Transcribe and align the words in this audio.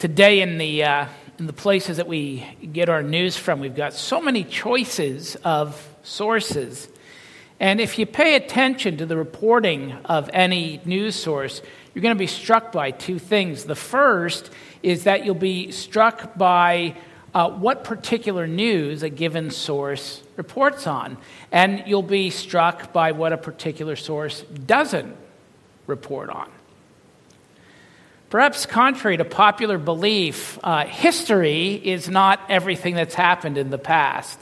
Today, 0.00 0.40
in 0.40 0.56
the, 0.56 0.82
uh, 0.82 1.06
in 1.38 1.46
the 1.46 1.52
places 1.52 1.98
that 1.98 2.08
we 2.08 2.46
get 2.72 2.88
our 2.88 3.02
news 3.02 3.36
from, 3.36 3.60
we've 3.60 3.76
got 3.76 3.92
so 3.92 4.18
many 4.18 4.44
choices 4.44 5.36
of 5.44 5.94
sources. 6.02 6.88
And 7.60 7.82
if 7.82 7.98
you 7.98 8.06
pay 8.06 8.34
attention 8.34 8.96
to 8.96 9.04
the 9.04 9.18
reporting 9.18 9.92
of 10.06 10.30
any 10.32 10.80
news 10.86 11.16
source, 11.16 11.60
you're 11.92 12.00
going 12.00 12.14
to 12.14 12.18
be 12.18 12.26
struck 12.26 12.72
by 12.72 12.92
two 12.92 13.18
things. 13.18 13.64
The 13.64 13.74
first 13.74 14.48
is 14.82 15.04
that 15.04 15.26
you'll 15.26 15.34
be 15.34 15.70
struck 15.70 16.34
by 16.34 16.96
uh, 17.34 17.50
what 17.50 17.84
particular 17.84 18.46
news 18.46 19.02
a 19.02 19.10
given 19.10 19.50
source 19.50 20.22
reports 20.36 20.86
on, 20.86 21.18
and 21.52 21.84
you'll 21.86 22.02
be 22.02 22.30
struck 22.30 22.94
by 22.94 23.12
what 23.12 23.34
a 23.34 23.36
particular 23.36 23.96
source 23.96 24.40
doesn't 24.64 25.14
report 25.86 26.30
on. 26.30 26.50
Perhaps 28.30 28.66
contrary 28.66 29.16
to 29.16 29.24
popular 29.24 29.76
belief, 29.76 30.56
uh, 30.62 30.86
history 30.86 31.74
is 31.74 32.08
not 32.08 32.40
everything 32.48 32.94
that's 32.94 33.14
happened 33.14 33.58
in 33.58 33.70
the 33.70 33.78
past. 33.78 34.38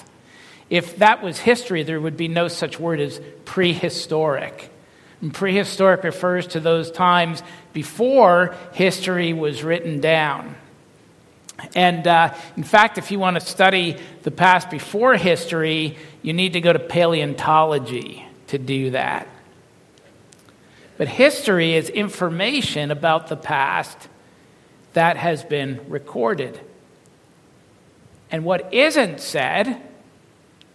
If 0.68 0.98
that 0.98 1.22
was 1.22 1.38
history, 1.38 1.82
there 1.82 1.98
would 1.98 2.18
be 2.18 2.28
no 2.28 2.48
such 2.48 2.78
word 2.78 3.00
as 3.00 3.18
prehistoric. 3.46 4.70
And 5.22 5.32
prehistoric 5.32 6.04
refers 6.04 6.48
to 6.48 6.60
those 6.60 6.90
times 6.90 7.42
before 7.72 8.54
history 8.72 9.32
was 9.32 9.64
written 9.64 10.00
down. 10.00 10.54
And 11.74 12.06
uh, 12.06 12.34
in 12.58 12.64
fact, 12.64 12.98
if 12.98 13.10
you 13.10 13.18
want 13.18 13.40
to 13.40 13.44
study 13.44 13.96
the 14.22 14.30
past 14.30 14.68
before 14.68 15.14
history, 15.16 15.96
you 16.20 16.34
need 16.34 16.52
to 16.52 16.60
go 16.60 16.72
to 16.72 16.78
paleontology 16.78 18.24
to 18.48 18.58
do 18.58 18.90
that. 18.90 19.26
But 20.98 21.06
history 21.08 21.74
is 21.74 21.88
information 21.88 22.90
about 22.90 23.28
the 23.28 23.36
past 23.36 24.08
that 24.94 25.16
has 25.16 25.44
been 25.44 25.80
recorded. 25.88 26.60
And 28.32 28.44
what 28.44 28.74
isn't 28.74 29.20
said, 29.20 29.80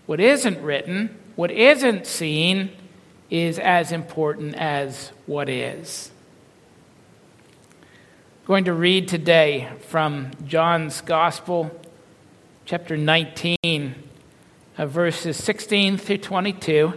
what 0.06 0.22
isn't 0.22 0.62
written, 0.64 1.18
what 1.36 1.52
isn't 1.52 2.08
seen, 2.08 2.72
is 3.30 3.60
as 3.60 3.92
important 3.92 4.56
as 4.56 5.12
what 5.26 5.50
is. 5.50 6.10
I'm 7.82 8.48
going 8.48 8.66
to 8.66 8.74
read 8.74 9.10
today 9.10 9.70
from 9.90 10.32
John's 10.46 11.02
Gospel, 11.02 11.70
chapter 12.66 12.96
19, 12.96 13.58
uh, 14.78 14.86
verses 14.86 15.36
16 15.36 15.98
through 15.98 16.18
22. 16.18 16.94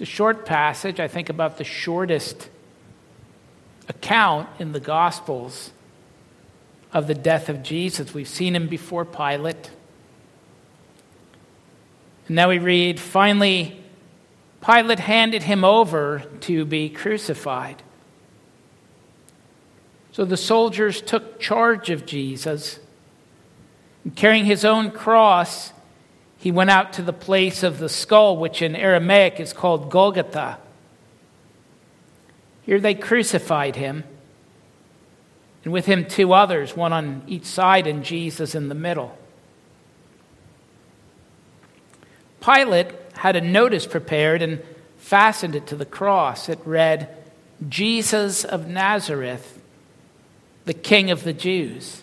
It's 0.00 0.08
a 0.08 0.14
short 0.14 0.46
passage, 0.46 0.98
I 0.98 1.08
think 1.08 1.28
about 1.28 1.58
the 1.58 1.64
shortest 1.64 2.48
account 3.86 4.48
in 4.58 4.72
the 4.72 4.80
Gospels 4.80 5.72
of 6.90 7.06
the 7.06 7.12
death 7.12 7.50
of 7.50 7.62
Jesus. 7.62 8.14
We've 8.14 8.26
seen 8.26 8.56
him 8.56 8.66
before 8.66 9.04
Pilate. 9.04 9.70
And 12.26 12.36
now 12.36 12.48
we 12.48 12.58
read, 12.58 12.98
finally, 12.98 13.78
Pilate 14.64 15.00
handed 15.00 15.42
him 15.42 15.64
over 15.64 16.20
to 16.40 16.64
be 16.64 16.88
crucified. 16.88 17.82
So 20.12 20.24
the 20.24 20.38
soldiers 20.38 21.02
took 21.02 21.38
charge 21.38 21.90
of 21.90 22.06
Jesus. 22.06 22.78
And 24.04 24.16
carrying 24.16 24.46
his 24.46 24.64
own 24.64 24.92
cross, 24.92 25.74
he 26.40 26.50
went 26.50 26.70
out 26.70 26.94
to 26.94 27.02
the 27.02 27.12
place 27.12 27.62
of 27.62 27.78
the 27.78 27.88
skull, 27.90 28.34
which 28.38 28.62
in 28.62 28.74
Aramaic 28.74 29.38
is 29.38 29.52
called 29.52 29.90
Golgotha. 29.90 30.58
Here 32.62 32.80
they 32.80 32.94
crucified 32.94 33.76
him, 33.76 34.04
and 35.62 35.72
with 35.72 35.84
him 35.84 36.06
two 36.06 36.32
others, 36.32 36.74
one 36.74 36.94
on 36.94 37.22
each 37.26 37.44
side, 37.44 37.86
and 37.86 38.02
Jesus 38.02 38.54
in 38.54 38.70
the 38.70 38.74
middle. 38.74 39.18
Pilate 42.40 42.88
had 43.16 43.36
a 43.36 43.42
notice 43.42 43.86
prepared 43.86 44.40
and 44.40 44.62
fastened 44.96 45.54
it 45.54 45.66
to 45.66 45.76
the 45.76 45.84
cross. 45.84 46.48
It 46.48 46.58
read, 46.64 47.14
Jesus 47.68 48.46
of 48.46 48.66
Nazareth, 48.66 49.60
the 50.64 50.72
King 50.72 51.10
of 51.10 51.22
the 51.22 51.34
Jews. 51.34 52.02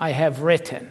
I 0.00 0.12
have 0.12 0.40
written. 0.40 0.90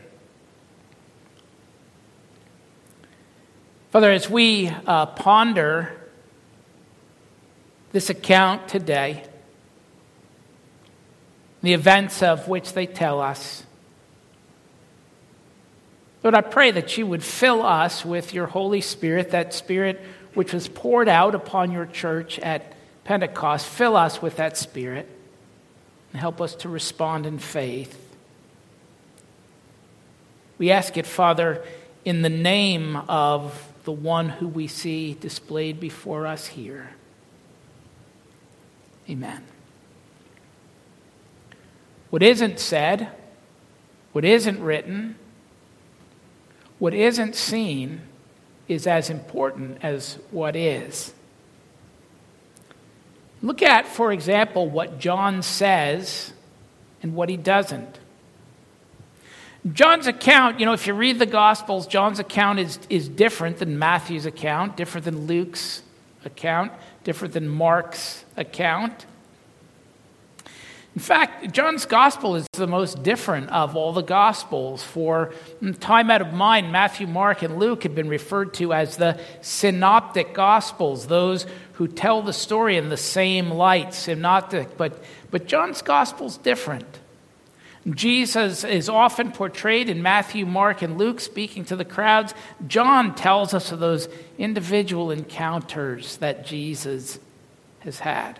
Father, 3.89 4.11
as 4.11 4.29
we 4.29 4.67
uh, 4.67 5.07
ponder 5.07 5.99
this 7.91 8.11
account 8.11 8.67
today, 8.67 9.23
the 11.63 11.73
events 11.73 12.21
of 12.21 12.47
which 12.47 12.73
they 12.73 12.85
tell 12.85 13.19
us. 13.19 13.63
Lord, 16.23 16.35
I 16.35 16.41
pray 16.41 16.69
that 16.69 16.95
you 16.97 17.07
would 17.07 17.23
fill 17.23 17.65
us 17.65 18.05
with 18.05 18.31
your 18.33 18.45
Holy 18.45 18.81
Spirit, 18.81 19.31
that 19.31 19.55
Spirit 19.55 19.99
which 20.35 20.53
was 20.53 20.67
poured 20.67 21.09
out 21.09 21.33
upon 21.33 21.71
your 21.71 21.87
church 21.87 22.37
at 22.39 22.73
Pentecost. 23.05 23.65
Fill 23.65 23.95
us 23.95 24.21
with 24.21 24.35
that 24.35 24.55
Spirit 24.55 25.09
and 26.11 26.21
help 26.21 26.39
us 26.39 26.53
to 26.55 26.69
respond 26.69 27.25
in 27.25 27.39
faith. 27.39 28.08
We 30.59 30.69
ask 30.69 30.97
it, 30.97 31.07
Father, 31.07 31.63
in 32.05 32.21
the 32.21 32.29
name 32.29 32.95
of 32.95 33.67
the 33.85 33.91
one 33.91 34.29
who 34.29 34.47
we 34.47 34.67
see 34.67 35.15
displayed 35.15 35.79
before 35.79 36.27
us 36.27 36.45
here. 36.45 36.91
Amen. 39.09 39.43
What 42.11 42.21
isn't 42.21 42.59
said, 42.59 43.09
what 44.11 44.25
isn't 44.25 44.61
written, 44.61 45.15
what 46.77 46.93
isn't 46.93 47.35
seen 47.35 48.01
is 48.67 48.85
as 48.85 49.09
important 49.09 49.79
as 49.81 50.19
what 50.29 50.55
is. 50.55 51.13
Look 53.41 53.61
at, 53.61 53.87
for 53.87 54.11
example, 54.11 54.69
what 54.69 54.99
John 54.99 55.41
says 55.41 56.33
and 57.01 57.15
what 57.15 57.29
he 57.29 57.37
doesn't. 57.37 57.99
John's 59.73 60.07
account, 60.07 60.59
you 60.59 60.65
know, 60.65 60.73
if 60.73 60.87
you 60.87 60.93
read 60.93 61.19
the 61.19 61.25
Gospels, 61.25 61.85
John's 61.85 62.19
account 62.19 62.59
is, 62.59 62.79
is 62.89 63.09
different 63.09 63.57
than 63.57 63.77
Matthew's 63.77 64.25
account, 64.25 64.77
different 64.77 65.03
than 65.03 65.27
Luke's 65.27 65.83
account, 66.23 66.71
different 67.03 67.33
than 67.33 67.49
Mark's 67.49 68.23
account. 68.37 69.05
In 70.95 71.01
fact, 71.01 71.53
John's 71.53 71.85
gospel 71.85 72.35
is 72.35 72.47
the 72.53 72.67
most 72.67 73.03
different 73.03 73.49
of 73.51 73.75
all 73.75 73.93
the 73.93 74.01
gospels. 74.01 74.83
For 74.83 75.33
time 75.79 76.09
out 76.09 76.21
of 76.21 76.33
mind, 76.33 76.71
Matthew, 76.71 77.05
Mark, 77.05 77.41
and 77.41 77.59
Luke 77.59 77.83
have 77.83 77.93
been 77.93 78.09
referred 78.09 78.53
to 78.55 78.73
as 78.73 78.97
the 78.97 79.19
synoptic 79.41 80.33
gospels, 80.33 81.07
those 81.07 81.45
who 81.73 81.87
tell 81.87 82.21
the 82.21 82.33
story 82.33 82.75
in 82.75 82.89
the 82.89 82.97
same 82.97 83.51
light, 83.51 83.93
synoptic. 83.93 84.77
But, 84.77 85.01
but 85.31 85.45
John's 85.45 85.81
gospel 85.81 86.27
is 86.27 86.37
different. 86.37 86.99
Jesus 87.87 88.63
is 88.63 88.89
often 88.89 89.31
portrayed 89.31 89.89
in 89.89 90.01
Matthew, 90.01 90.45
Mark, 90.45 90.81
and 90.81 90.97
Luke 90.97 91.19
speaking 91.19 91.63
to 91.65 91.75
the 91.75 91.85
crowds. 91.85 92.33
John 92.67 93.15
tells 93.15 93.53
us 93.53 93.71
of 93.71 93.79
those 93.79 94.09
individual 94.37 95.11
encounters 95.11 96.17
that 96.17 96.45
Jesus 96.45 97.19
has 97.79 97.99
had. 97.99 98.39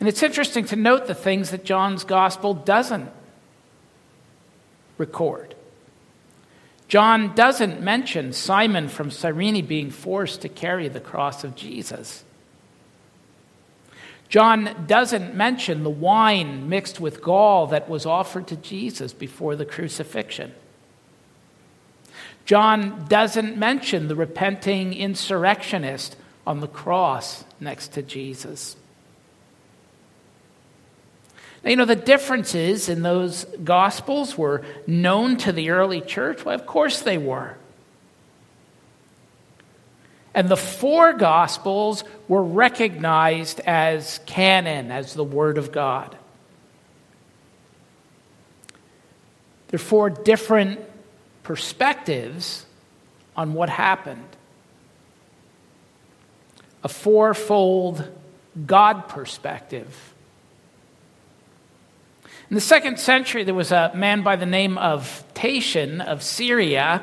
And 0.00 0.08
it's 0.08 0.22
interesting 0.22 0.66
to 0.66 0.76
note 0.76 1.06
the 1.06 1.14
things 1.14 1.50
that 1.50 1.64
John's 1.64 2.04
gospel 2.04 2.52
doesn't 2.52 3.10
record. 4.98 5.54
John 6.88 7.34
doesn't 7.34 7.80
mention 7.80 8.34
Simon 8.34 8.88
from 8.88 9.10
Cyrene 9.10 9.64
being 9.64 9.90
forced 9.90 10.42
to 10.42 10.48
carry 10.50 10.88
the 10.88 11.00
cross 11.00 11.42
of 11.42 11.54
Jesus. 11.54 12.22
John 14.28 14.84
doesn't 14.86 15.34
mention 15.34 15.84
the 15.84 15.90
wine 15.90 16.68
mixed 16.68 16.98
with 16.98 17.22
gall 17.22 17.68
that 17.68 17.88
was 17.88 18.06
offered 18.06 18.46
to 18.48 18.56
Jesus 18.56 19.12
before 19.12 19.54
the 19.54 19.64
crucifixion. 19.64 20.54
John 22.44 23.06
doesn't 23.08 23.56
mention 23.56 24.08
the 24.08 24.16
repenting 24.16 24.92
insurrectionist 24.92 26.16
on 26.46 26.60
the 26.60 26.68
cross 26.68 27.44
next 27.60 27.92
to 27.92 28.02
Jesus. 28.02 28.76
Now, 31.62 31.70
you 31.70 31.76
know, 31.76 31.86
the 31.86 31.96
differences 31.96 32.90
in 32.90 33.02
those 33.02 33.46
gospels 33.64 34.36
were 34.36 34.62
known 34.86 35.38
to 35.38 35.52
the 35.52 35.70
early 35.70 36.02
church. 36.02 36.44
Well, 36.44 36.54
of 36.54 36.66
course 36.66 37.00
they 37.00 37.16
were. 37.16 37.56
And 40.34 40.48
the 40.48 40.56
four 40.56 41.12
Gospels 41.12 42.02
were 42.26 42.42
recognized 42.42 43.60
as 43.60 44.18
canon, 44.26 44.90
as 44.90 45.14
the 45.14 45.24
Word 45.24 45.58
of 45.58 45.70
God. 45.70 46.16
There 49.68 49.76
are 49.76 49.78
four 49.78 50.10
different 50.10 50.80
perspectives 51.42 52.66
on 53.36 53.54
what 53.54 53.68
happened 53.68 54.28
a 56.82 56.88
fourfold 56.88 58.06
God 58.66 59.08
perspective. 59.08 60.14
In 62.50 62.54
the 62.54 62.60
second 62.60 63.00
century, 63.00 63.42
there 63.42 63.54
was 63.54 63.72
a 63.72 63.90
man 63.94 64.22
by 64.22 64.36
the 64.36 64.46
name 64.46 64.76
of 64.76 65.24
Tatian 65.32 66.02
of 66.02 66.22
Syria 66.22 67.02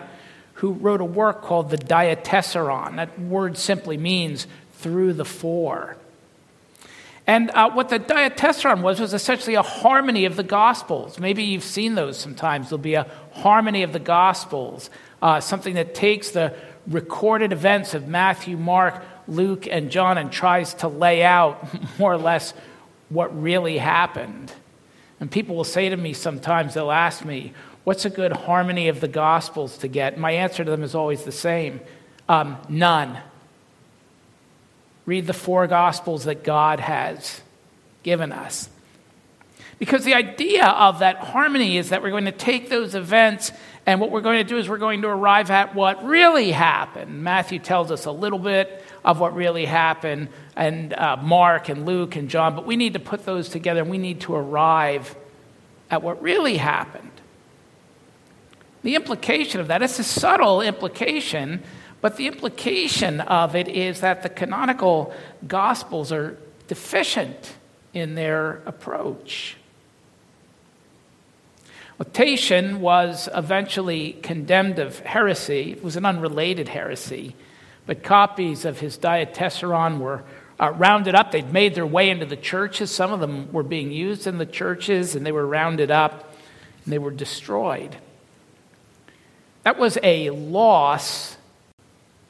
who 0.61 0.73
wrote 0.73 1.01
a 1.01 1.05
work 1.05 1.41
called 1.41 1.71
the 1.71 1.77
Diatessaron. 1.77 2.97
That 2.97 3.19
word 3.19 3.57
simply 3.57 3.97
means 3.97 4.45
through 4.73 5.13
the 5.13 5.25
four. 5.25 5.97
And 7.25 7.49
uh, 7.49 7.71
what 7.71 7.89
the 7.89 7.99
Diatessaron 7.99 8.83
was 8.83 8.99
was 8.99 9.15
essentially 9.15 9.55
a 9.55 9.63
harmony 9.63 10.25
of 10.25 10.35
the 10.35 10.43
Gospels. 10.43 11.17
Maybe 11.17 11.45
you've 11.45 11.63
seen 11.63 11.95
those 11.95 12.19
sometimes. 12.19 12.69
There'll 12.69 12.77
be 12.77 12.93
a 12.93 13.09
harmony 13.31 13.81
of 13.81 13.91
the 13.91 13.99
Gospels, 13.99 14.91
uh, 15.19 15.39
something 15.39 15.73
that 15.73 15.95
takes 15.95 16.29
the 16.29 16.53
recorded 16.85 17.51
events 17.53 17.95
of 17.95 18.07
Matthew, 18.07 18.55
Mark, 18.55 19.03
Luke, 19.27 19.65
and 19.65 19.89
John 19.89 20.19
and 20.19 20.31
tries 20.31 20.75
to 20.75 20.87
lay 20.87 21.23
out 21.23 21.67
more 21.97 22.13
or 22.13 22.19
less 22.19 22.53
what 23.09 23.41
really 23.41 23.79
happened. 23.79 24.53
And 25.19 25.31
people 25.31 25.55
will 25.55 25.63
say 25.63 25.89
to 25.89 25.97
me 25.97 26.13
sometimes, 26.13 26.75
they'll 26.75 26.91
ask 26.91 27.25
me, 27.25 27.53
What's 27.83 28.05
a 28.05 28.09
good 28.09 28.31
harmony 28.31 28.89
of 28.89 29.01
the 29.01 29.07
Gospels 29.07 29.77
to 29.79 29.87
get? 29.87 30.17
My 30.17 30.31
answer 30.31 30.63
to 30.63 30.69
them 30.69 30.83
is 30.83 30.95
always 30.95 31.23
the 31.23 31.31
same 31.31 31.81
um, 32.29 32.57
none. 32.69 33.17
Read 35.05 35.27
the 35.27 35.33
four 35.33 35.67
Gospels 35.67 36.25
that 36.25 36.43
God 36.43 36.79
has 36.79 37.41
given 38.03 38.31
us. 38.31 38.69
Because 39.79 40.05
the 40.05 40.13
idea 40.13 40.67
of 40.67 40.99
that 40.99 41.17
harmony 41.17 41.77
is 41.77 41.89
that 41.89 42.03
we're 42.03 42.11
going 42.11 42.25
to 42.25 42.31
take 42.31 42.69
those 42.69 42.93
events 42.93 43.51
and 43.85 43.99
what 43.99 44.11
we're 44.11 44.21
going 44.21 44.37
to 44.37 44.43
do 44.43 44.57
is 44.57 44.69
we're 44.69 44.77
going 44.77 45.01
to 45.01 45.07
arrive 45.07 45.49
at 45.49 45.73
what 45.73 46.05
really 46.05 46.51
happened. 46.51 47.23
Matthew 47.23 47.57
tells 47.57 47.89
us 47.89 48.05
a 48.05 48.11
little 48.11 48.37
bit 48.37 48.83
of 49.03 49.19
what 49.19 49.35
really 49.35 49.65
happened, 49.65 50.29
and 50.55 50.93
uh, 50.93 51.17
Mark 51.17 51.69
and 51.69 51.85
Luke 51.85 52.15
and 52.15 52.29
John, 52.29 52.55
but 52.55 52.65
we 52.65 52.75
need 52.75 52.93
to 52.93 52.99
put 52.99 53.25
those 53.25 53.49
together 53.49 53.81
and 53.81 53.89
we 53.89 53.97
need 53.97 54.21
to 54.21 54.35
arrive 54.35 55.15
at 55.89 56.03
what 56.03 56.21
really 56.21 56.57
happened. 56.57 57.10
The 58.83 58.95
implication 58.95 59.61
of 59.61 59.67
that, 59.67 59.81
it's 59.81 59.99
a 59.99 60.03
subtle 60.03 60.61
implication, 60.61 61.61
but 62.01 62.17
the 62.17 62.27
implication 62.27 63.21
of 63.21 63.55
it 63.55 63.67
is 63.67 64.01
that 64.01 64.23
the 64.23 64.29
canonical 64.29 65.13
gospels 65.47 66.11
are 66.11 66.37
deficient 66.67 67.53
in 67.93 68.15
their 68.15 68.61
approach. 68.65 69.57
Tatian 72.13 72.79
was 72.79 73.29
eventually 73.33 74.13
condemned 74.23 74.79
of 74.79 74.99
heresy. 74.99 75.73
It 75.73 75.83
was 75.83 75.95
an 75.95 76.05
unrelated 76.05 76.67
heresy, 76.67 77.35
but 77.85 78.03
copies 78.03 78.65
of 78.65 78.79
his 78.79 78.97
Diatessaron 78.97 79.99
were 79.99 80.23
uh, 80.59 80.71
rounded 80.71 81.15
up. 81.15 81.31
They'd 81.31 81.53
made 81.53 81.75
their 81.75 81.85
way 81.85 82.09
into 82.09 82.25
the 82.25 82.35
churches. 82.35 82.91
Some 82.91 83.11
of 83.11 83.19
them 83.19 83.51
were 83.51 83.63
being 83.63 83.91
used 83.91 84.27
in 84.27 84.39
the 84.39 84.45
churches, 84.45 85.15
and 85.15 85.25
they 85.25 85.31
were 85.31 85.45
rounded 85.45 85.91
up 85.91 86.33
and 86.83 86.91
they 86.91 86.99
were 86.99 87.11
destroyed. 87.11 87.95
That 89.63 89.77
was 89.77 89.97
a 90.01 90.31
loss 90.31 91.37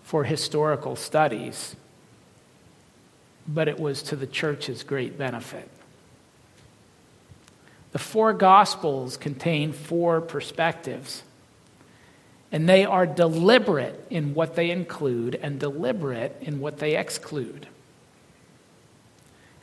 for 0.04 0.24
historical 0.26 0.96
studies, 0.96 1.76
but 3.48 3.68
it 3.68 3.80
was 3.80 4.04
to 4.04 4.16
the 4.16 4.28
church's 4.28 4.84
great 4.84 5.18
benefit. 5.18 5.70
The 7.94 8.00
four 8.00 8.34
Gospels 8.34 9.18
contain 9.18 9.74
four 9.74 10.22
perspectives, 10.22 11.24
and 12.52 12.68
they 12.68 12.86
are 12.86 13.06
deliberate 13.06 14.06
in 14.10 14.34
what 14.34 14.56
they 14.56 14.70
include 14.70 15.36
and 15.36 15.60
deliberate 15.60 16.38
in 16.42 16.60
what 16.60 16.80
they 16.80 16.98
exclude. 16.98 17.68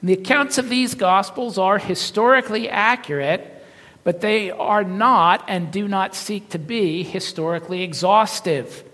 And 0.00 0.08
the 0.08 0.14
accounts 0.14 0.58
of 0.58 0.68
these 0.68 0.94
Gospels 0.94 1.58
are 1.58 1.78
historically 1.78 2.68
accurate 2.68 3.57
but 4.04 4.20
they 4.20 4.50
are 4.50 4.84
not 4.84 5.44
and 5.48 5.70
do 5.70 5.88
not 5.88 6.14
seek 6.14 6.48
to 6.50 6.58
be 6.58 7.02
historically 7.02 7.82
exhaustive. 7.82 8.84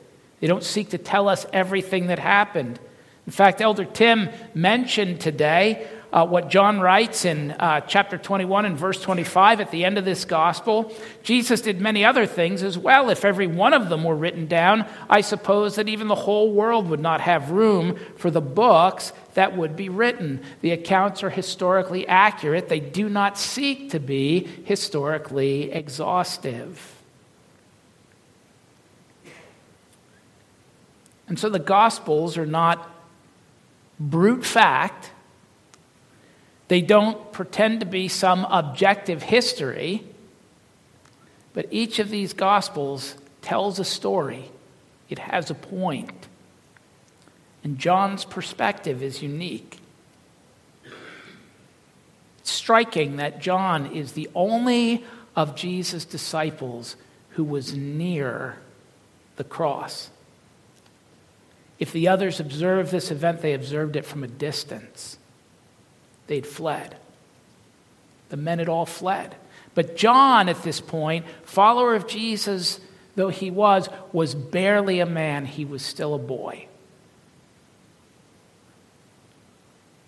They 0.41 0.47
don't 0.47 0.65
seek 0.65 0.91
to 0.91 0.99
tell 0.99 1.29
us 1.29 1.47
everything 1.53 2.09
that 2.09 2.19
happened. 2.19 2.79
In 3.27 3.33
fact, 3.33 3.61
Elder 3.61 3.85
Tim 3.85 4.29
mentioned 4.55 5.21
today 5.21 5.89
uh, 6.15 6.25
what 6.25 6.49
John 6.49 6.79
writes 6.79 7.25
in 7.25 7.51
uh, 7.53 7.81
chapter 7.81 8.17
21 8.17 8.67
and 8.67 8.79
verse 8.79 9.01
25 9.01 9.61
at 9.61 9.73
the 9.73 9.85
end 9.85 9.99
of 9.99 10.05
this 10.05 10.25
gospel. 10.25 10.95
Jesus 11.25 11.61
did 11.61 11.81
many 11.81 12.05
other 12.05 12.25
things 12.25 12.63
as 12.63 12.79
well. 12.79 13.11
If 13.11 13.25
every 13.25 13.49
one 13.49 13.75
of 13.75 13.89
them 13.89 14.05
were 14.05 14.15
written 14.15 14.47
down, 14.47 14.87
I 15.11 15.23
suppose 15.23 15.75
that 15.75 15.89
even 15.89 16.07
the 16.07 16.15
whole 16.15 16.53
world 16.53 16.89
would 16.89 17.01
not 17.01 17.21
have 17.21 17.51
room 17.51 17.99
for 18.17 18.31
the 18.31 18.41
books 18.41 19.13
that 19.35 19.57
would 19.57 19.77
be 19.77 19.89
written. 19.89 20.41
The 20.61 20.71
accounts 20.71 21.23
are 21.23 21.31
historically 21.31 22.07
accurate, 22.09 22.69
they 22.69 22.81
do 22.81 23.09
not 23.09 23.39
seek 23.39 23.91
to 23.91 24.01
be 24.01 24.47
historically 24.65 25.71
exhaustive. 25.71 26.91
And 31.27 31.39
so 31.39 31.49
the 31.49 31.59
Gospels 31.59 32.37
are 32.37 32.47
not 32.47 32.91
brute 33.99 34.45
fact, 34.45 35.11
they 36.69 36.81
don't 36.81 37.33
pretend 37.33 37.81
to 37.81 37.87
be 37.87 38.09
some 38.09 38.47
objective 38.51 39.23
history, 39.23 40.05
but 41.53 41.67
each 41.71 41.99
of 41.99 42.11
these 42.11 42.33
Gospels 42.33 43.15
tells 43.43 43.79
a 43.79 43.85
story, 43.85 44.51
it 45.09 45.19
has 45.19 45.51
a 45.51 45.55
point. 45.55 46.29
And 47.65 47.79
John's 47.79 48.25
perspective 48.25 49.03
is 49.03 49.23
unique. 49.23 49.81
It's 52.39 52.51
striking 52.51 53.17
that 53.17 53.41
John 53.41 53.87
is 53.87 54.13
the 54.13 54.29
only 54.35 55.05
of 55.35 55.57
Jesus' 55.57 56.05
disciples 56.05 56.97
who 57.31 57.43
was 57.43 57.75
near 57.75 58.57
the 59.37 59.45
cross. 59.45 60.11
If 61.79 61.93
the 61.93 62.07
others 62.07 62.39
observed 62.39 62.93
this 62.93 63.11
event, 63.11 63.41
they 63.41 63.55
observed 63.55 63.97
it 63.97 64.05
from 64.05 64.23
a 64.23 64.29
distance 64.29 65.19
they'd 66.27 66.47
fled. 66.47 66.97
The 68.29 68.37
men 68.37 68.59
had 68.59 68.69
all 68.69 68.87
fled. 68.87 69.35
But 69.75 69.97
John, 69.97 70.49
at 70.49 70.63
this 70.63 70.81
point, 70.81 71.27
follower 71.45 71.95
of 71.95 72.07
Jesus 72.07 72.79
though 73.17 73.29
he 73.29 73.51
was, 73.51 73.89
was 74.13 74.35
barely 74.35 75.01
a 75.01 75.07
man. 75.07 75.47
He 75.47 75.65
was 75.65 75.83
still 75.83 76.15
a 76.15 76.19
boy. 76.19 76.67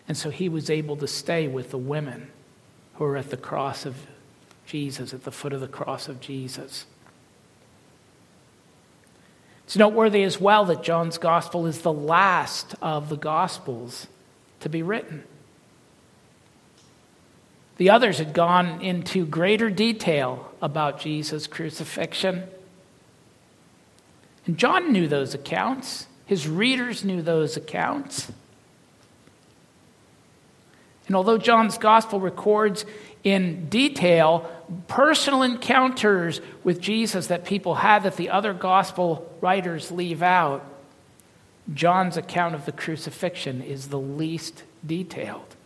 And 0.08 0.16
so 0.16 0.30
he 0.30 0.48
was 0.48 0.70
able 0.70 0.96
to 0.96 1.06
stay 1.06 1.48
with 1.48 1.70
the 1.70 1.78
women 1.78 2.30
who 2.94 3.04
were 3.04 3.16
at 3.16 3.30
the 3.30 3.36
cross 3.36 3.84
of 3.84 4.06
Jesus, 4.66 5.12
at 5.12 5.25
the 5.25 5.32
foot 5.32 5.52
of 5.52 5.60
the 5.60 5.68
cross 5.68 6.08
of 6.08 6.20
Jesus. 6.20 6.86
It's 9.64 9.76
noteworthy 9.76 10.22
as 10.22 10.40
well 10.40 10.64
that 10.66 10.82
John's 10.82 11.18
gospel 11.18 11.66
is 11.66 11.80
the 11.80 11.92
last 11.92 12.75
of 12.80 13.08
the 13.08 13.16
gospels 13.16 14.06
to 14.60 14.68
be 14.68 14.82
written. 14.82 15.25
The 17.76 17.90
others 17.90 18.18
had 18.18 18.32
gone 18.32 18.80
into 18.80 19.26
greater 19.26 19.68
detail 19.68 20.52
about 20.62 21.00
Jesus' 21.00 21.46
crucifixion. 21.46 22.44
And 24.46 24.56
John 24.56 24.92
knew 24.92 25.08
those 25.08 25.34
accounts, 25.34 26.06
his 26.25 26.48
readers 26.48 27.04
knew 27.04 27.20
those 27.20 27.56
accounts. 27.56 28.32
And 31.06 31.16
although 31.16 31.38
John's 31.38 31.78
gospel 31.78 32.20
records 32.20 32.84
in 33.22 33.68
detail 33.68 34.50
personal 34.88 35.42
encounters 35.42 36.40
with 36.64 36.80
Jesus 36.80 37.28
that 37.28 37.44
people 37.44 37.76
had 37.76 38.02
that 38.02 38.16
the 38.16 38.30
other 38.30 38.52
gospel 38.52 39.32
writers 39.40 39.90
leave 39.92 40.22
out, 40.22 40.64
John's 41.72 42.16
account 42.16 42.54
of 42.54 42.66
the 42.66 42.72
crucifixion 42.72 43.62
is 43.62 43.88
the 43.88 43.98
least 43.98 44.64
detailed. 44.84 45.56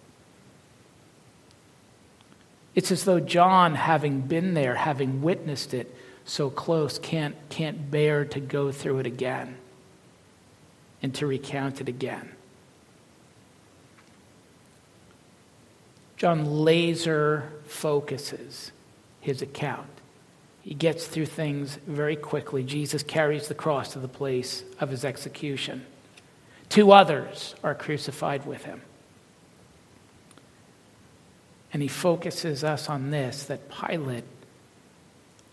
It's 2.74 2.92
as 2.92 3.04
though 3.04 3.20
John, 3.20 3.74
having 3.74 4.22
been 4.22 4.54
there, 4.54 4.74
having 4.76 5.22
witnessed 5.22 5.74
it 5.74 5.94
so 6.24 6.48
close, 6.50 6.98
can't, 6.98 7.36
can't 7.48 7.90
bear 7.90 8.24
to 8.26 8.40
go 8.40 8.70
through 8.72 9.00
it 9.00 9.06
again 9.06 9.56
and 11.02 11.14
to 11.16 11.26
recount 11.26 11.80
it 11.80 11.88
again. 11.88 12.30
John 16.20 16.64
laser 16.64 17.50
focuses 17.64 18.72
his 19.22 19.40
account. 19.40 19.88
He 20.60 20.74
gets 20.74 21.06
through 21.06 21.24
things 21.24 21.78
very 21.86 22.14
quickly. 22.14 22.62
Jesus 22.62 23.02
carries 23.02 23.48
the 23.48 23.54
cross 23.54 23.94
to 23.94 24.00
the 24.00 24.06
place 24.06 24.62
of 24.78 24.90
his 24.90 25.02
execution. 25.02 25.86
Two 26.68 26.92
others 26.92 27.54
are 27.64 27.74
crucified 27.74 28.44
with 28.44 28.64
him. 28.64 28.82
And 31.72 31.80
he 31.80 31.88
focuses 31.88 32.64
us 32.64 32.90
on 32.90 33.10
this 33.10 33.44
that 33.44 33.70
Pilate 33.70 34.24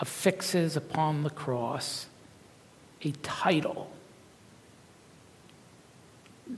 affixes 0.02 0.76
upon 0.76 1.24
the 1.24 1.30
cross 1.30 2.08
a 3.04 3.12
title 3.24 3.90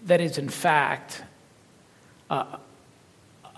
that 0.06 0.20
is, 0.20 0.40
in 0.40 0.50
fact, 0.50 1.22
a, 2.32 2.58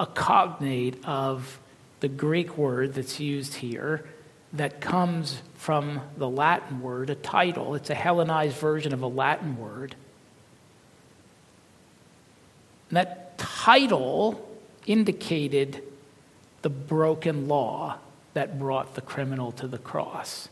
a 0.01 0.05
cognate 0.07 0.97
of 1.05 1.59
the 1.99 2.07
Greek 2.07 2.57
word 2.57 2.95
that's 2.95 3.19
used 3.19 3.53
here 3.53 4.03
that 4.51 4.81
comes 4.81 5.43
from 5.53 6.01
the 6.17 6.27
Latin 6.27 6.81
word, 6.81 7.11
a 7.11 7.15
title. 7.15 7.75
It's 7.75 7.91
a 7.91 7.95
Hellenized 7.95 8.57
version 8.57 8.93
of 8.93 9.03
a 9.03 9.07
Latin 9.07 9.57
word. 9.59 9.95
And 12.89 12.97
that 12.97 13.37
title 13.37 14.49
indicated 14.87 15.83
the 16.63 16.69
broken 16.69 17.47
law 17.47 17.97
that 18.33 18.57
brought 18.57 18.95
the 18.95 19.01
criminal 19.01 19.51
to 19.51 19.67
the 19.67 19.77
cross. 19.77 20.49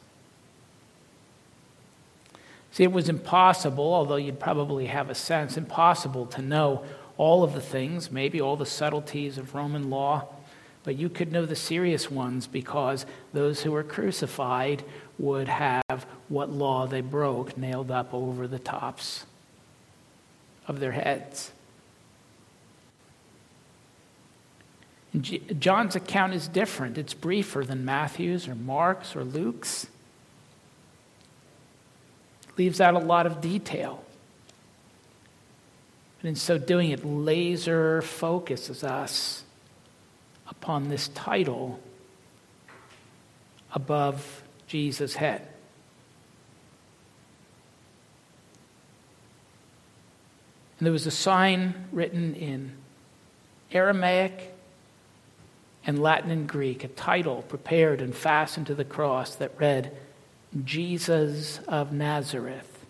See, 2.72 2.84
it 2.84 2.92
was 2.92 3.10
impossible, 3.10 3.96
although 3.96 4.16
you'd 4.16 4.40
probably 4.40 4.86
have 4.86 5.10
a 5.10 5.16
sense, 5.16 5.58
impossible 5.58 6.28
to 6.28 6.42
know 6.44 6.86
all 7.20 7.44
of 7.44 7.52
the 7.52 7.62
things, 7.62 8.10
maybe 8.10 8.40
all 8.40 8.56
the 8.56 8.66
subtleties 8.66 9.38
of 9.38 9.54
Roman 9.54 9.90
law, 9.90 10.26
but 10.86 10.96
you 10.96 11.10
could 11.10 11.34
know 11.34 11.46
the 11.46 11.56
serious 11.56 12.10
ones 12.10 12.48
because 12.48 13.06
those 13.34 13.62
who 13.62 13.74
were 13.74 13.84
crucified 13.84 14.82
would 15.20 15.50
have 15.50 16.08
what 16.30 16.50
law 16.50 16.88
they 16.88 17.02
broke 17.02 17.58
nailed 17.58 17.92
up 17.92 18.14
over 18.14 18.48
the 18.48 18.58
tops 18.58 19.26
of 20.66 20.80
their 20.80 20.94
heads. 20.94 21.52
John's 25.20 25.98
account 25.98 26.34
is 26.34 26.48
different. 26.48 26.98
It's 26.98 27.14
briefer 27.14 27.66
than 27.66 27.84
Matthew's 27.84 28.48
or 28.48 28.56
Mark's 28.56 29.14
or 29.14 29.26
Luke's. 29.26 29.88
Leaves 32.58 32.80
out 32.80 32.94
a 32.94 33.00
lot 33.00 33.26
of 33.26 33.42
detail. 33.42 34.06
And 36.22 36.30
in 36.30 36.36
so 36.36 36.58
doing, 36.58 36.92
it 36.92 37.06
laser 37.06 38.02
focuses 38.02 38.84
us 38.84 39.44
upon 40.50 40.90
this 40.90 41.08
title 41.10 41.80
above 43.74 44.44
Jesus' 44.68 45.16
head. 45.16 45.48
And 50.78 50.86
there 50.86 50.94
was 50.94 51.06
a 51.06 51.12
sign 51.12 51.88
written 51.92 52.36
in 52.36 52.74
Aramaic 53.72 54.54
and 55.86 56.02
Latin 56.02 56.32
and 56.32 56.48
Greek, 56.48 56.84
a 56.84 56.88
title 56.88 57.44
prepared 57.44 58.02
and 58.02 58.16
fastened 58.16 58.68
to 58.68 58.76
the 58.76 58.86
cross 58.86 59.36
that 59.36 59.52
read, 59.58 59.96
Jesus 60.64 61.60
of 61.68 61.92
Nazareth, 61.92 62.86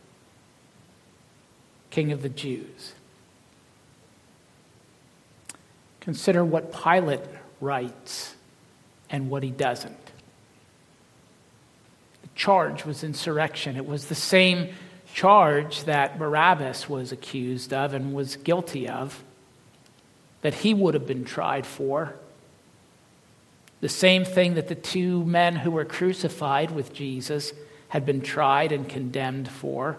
King 1.89 2.11
of 2.11 2.21
the 2.21 2.29
Jews. 2.29 2.93
Consider 6.01 6.43
what 6.43 6.73
Pilate 6.73 7.21
writes 7.61 8.35
and 9.09 9.29
what 9.29 9.43
he 9.43 9.51
doesn't. 9.51 10.05
The 12.21 12.29
charge 12.35 12.85
was 12.85 13.03
insurrection. 13.03 13.75
It 13.75 13.85
was 13.85 14.05
the 14.05 14.15
same 14.15 14.69
charge 15.13 15.83
that 15.83 16.19
Barabbas 16.19 16.87
was 16.87 17.11
accused 17.11 17.73
of 17.73 17.93
and 17.93 18.13
was 18.13 18.35
guilty 18.37 18.87
of, 18.87 19.23
that 20.41 20.53
he 20.53 20.73
would 20.73 20.93
have 20.93 21.07
been 21.07 21.25
tried 21.25 21.65
for. 21.65 22.15
The 23.81 23.89
same 23.89 24.25
thing 24.25 24.55
that 24.55 24.67
the 24.67 24.75
two 24.75 25.23
men 25.25 25.57
who 25.57 25.71
were 25.71 25.85
crucified 25.85 26.71
with 26.71 26.93
Jesus 26.93 27.53
had 27.89 28.05
been 28.05 28.21
tried 28.21 28.71
and 28.71 28.87
condemned 28.87 29.49
for. 29.49 29.97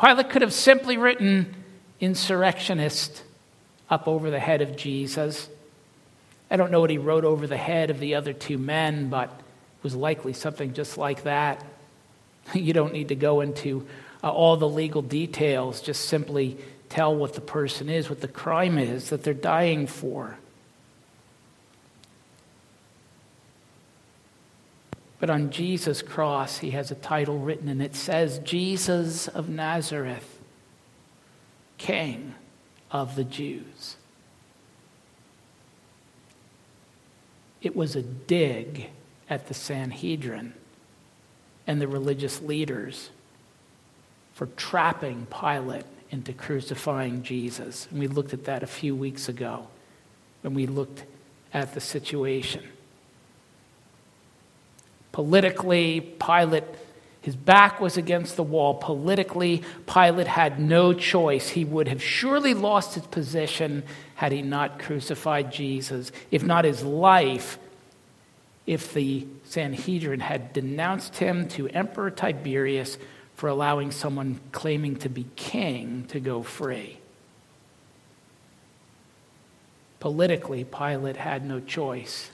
Pilate 0.00 0.30
could 0.30 0.42
have 0.42 0.54
simply 0.54 0.96
written 0.96 1.61
insurrectionist 2.02 3.22
up 3.88 4.08
over 4.08 4.30
the 4.30 4.40
head 4.40 4.60
of 4.60 4.76
Jesus. 4.76 5.48
I 6.50 6.56
don't 6.56 6.70
know 6.70 6.80
what 6.80 6.90
he 6.90 6.98
wrote 6.98 7.24
over 7.24 7.46
the 7.46 7.56
head 7.56 7.88
of 7.88 8.00
the 8.00 8.16
other 8.16 8.32
two 8.32 8.58
men, 8.58 9.08
but 9.08 9.30
it 9.30 9.84
was 9.84 9.94
likely 9.94 10.34
something 10.34 10.74
just 10.74 10.98
like 10.98 11.22
that. 11.22 11.64
You 12.54 12.72
don't 12.72 12.92
need 12.92 13.08
to 13.08 13.14
go 13.14 13.40
into 13.40 13.86
uh, 14.22 14.30
all 14.30 14.56
the 14.56 14.68
legal 14.68 15.00
details, 15.00 15.80
just 15.80 16.06
simply 16.06 16.58
tell 16.88 17.14
what 17.14 17.34
the 17.34 17.40
person 17.40 17.88
is, 17.88 18.10
what 18.10 18.20
the 18.20 18.26
crime 18.26 18.78
is 18.78 19.10
that 19.10 19.22
they're 19.22 19.32
dying 19.32 19.86
for. 19.86 20.36
But 25.20 25.30
on 25.30 25.50
Jesus' 25.50 26.02
cross, 26.02 26.58
he 26.58 26.72
has 26.72 26.90
a 26.90 26.96
title 26.96 27.38
written, 27.38 27.68
and 27.68 27.80
it 27.80 27.94
says, 27.94 28.40
Jesus 28.40 29.28
of 29.28 29.48
Nazareth, 29.48 30.41
King 31.82 32.36
of 32.92 33.16
the 33.16 33.24
Jews. 33.24 33.96
It 37.60 37.74
was 37.74 37.96
a 37.96 38.02
dig 38.02 38.90
at 39.28 39.48
the 39.48 39.54
Sanhedrin 39.54 40.54
and 41.66 41.80
the 41.80 41.88
religious 41.88 42.40
leaders 42.40 43.10
for 44.32 44.46
trapping 44.46 45.26
Pilate 45.26 45.84
into 46.12 46.32
crucifying 46.32 47.24
Jesus. 47.24 47.88
And 47.90 47.98
we 47.98 48.06
looked 48.06 48.32
at 48.32 48.44
that 48.44 48.62
a 48.62 48.68
few 48.68 48.94
weeks 48.94 49.28
ago 49.28 49.66
when 50.42 50.54
we 50.54 50.66
looked 50.66 51.02
at 51.52 51.74
the 51.74 51.80
situation. 51.80 52.62
Politically, 55.10 56.00
Pilate, 56.00 56.62
his 57.22 57.36
back 57.36 57.80
was 57.80 57.96
against 57.96 58.34
the 58.34 58.42
wall. 58.42 58.74
Politically, 58.74 59.62
Pilate 59.86 60.26
had 60.26 60.58
no 60.58 60.92
choice. 60.92 61.50
He 61.50 61.64
would 61.64 61.86
have 61.86 62.02
surely 62.02 62.52
lost 62.52 62.94
his 62.94 63.06
position 63.06 63.84
had 64.16 64.32
he 64.32 64.42
not 64.42 64.80
crucified 64.80 65.52
Jesus, 65.52 66.10
if 66.32 66.42
not 66.42 66.64
his 66.64 66.82
life, 66.82 67.58
if 68.66 68.92
the 68.92 69.26
Sanhedrin 69.44 70.18
had 70.18 70.52
denounced 70.52 71.16
him 71.16 71.46
to 71.50 71.68
Emperor 71.68 72.10
Tiberius 72.10 72.98
for 73.36 73.48
allowing 73.48 73.92
someone 73.92 74.40
claiming 74.50 74.96
to 74.96 75.08
be 75.08 75.26
king 75.36 76.04
to 76.08 76.18
go 76.18 76.42
free. 76.42 76.98
Politically, 80.00 80.64
Pilate 80.64 81.16
had 81.16 81.46
no 81.46 81.60
choice. 81.60 82.32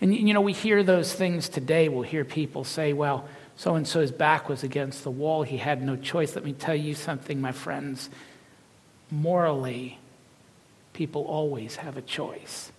And 0.00 0.14
you 0.14 0.32
know, 0.32 0.40
we 0.40 0.52
hear 0.52 0.84
those 0.84 1.12
things 1.12 1.48
today. 1.48 1.88
We'll 1.88 2.02
hear 2.02 2.24
people 2.24 2.62
say, 2.62 2.92
well, 2.92 3.28
so 3.60 3.74
and 3.74 3.86
so's 3.86 4.10
back 4.10 4.48
was 4.48 4.62
against 4.62 5.04
the 5.04 5.10
wall. 5.10 5.42
He 5.42 5.58
had 5.58 5.82
no 5.82 5.94
choice. 5.94 6.34
Let 6.34 6.46
me 6.46 6.54
tell 6.54 6.74
you 6.74 6.94
something, 6.94 7.42
my 7.42 7.52
friends. 7.52 8.08
Morally, 9.10 9.98
people 10.94 11.24
always 11.24 11.76
have 11.76 11.98
a 11.98 12.00
choice. 12.00 12.72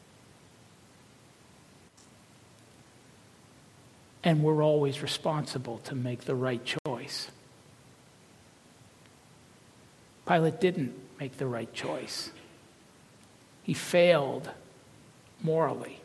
And 4.24 4.42
we're 4.42 4.64
always 4.64 5.04
responsible 5.04 5.78
to 5.84 5.94
make 5.94 6.22
the 6.22 6.34
right 6.34 6.64
choice. 6.84 7.30
Pilate 10.28 10.60
didn't 10.60 10.96
make 11.20 11.38
the 11.38 11.46
right 11.46 11.72
choice, 11.72 12.32
he 13.62 13.76
failed 13.76 14.50
morally. 15.44 16.01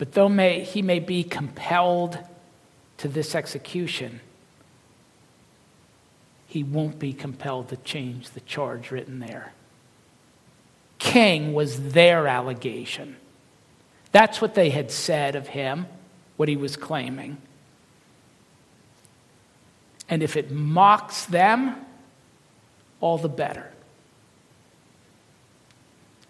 But 0.00 0.12
though 0.12 0.30
may, 0.30 0.64
he 0.64 0.80
may 0.80 0.98
be 0.98 1.22
compelled 1.22 2.18
to 2.96 3.06
this 3.06 3.34
execution, 3.34 4.20
he 6.46 6.62
won't 6.64 6.98
be 6.98 7.12
compelled 7.12 7.68
to 7.68 7.76
change 7.76 8.30
the 8.30 8.40
charge 8.40 8.90
written 8.90 9.20
there. 9.20 9.52
King 10.98 11.52
was 11.52 11.92
their 11.92 12.26
allegation. 12.26 13.16
That's 14.10 14.40
what 14.40 14.54
they 14.54 14.70
had 14.70 14.90
said 14.90 15.36
of 15.36 15.48
him, 15.48 15.84
what 16.38 16.48
he 16.48 16.56
was 16.56 16.76
claiming. 16.76 17.36
And 20.08 20.22
if 20.22 20.34
it 20.34 20.50
mocks 20.50 21.26
them, 21.26 21.76
all 23.02 23.18
the 23.18 23.28
better. 23.28 23.70